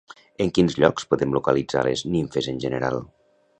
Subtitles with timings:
[0.45, 3.01] En quins llocs podem localitzar les nimfes en general?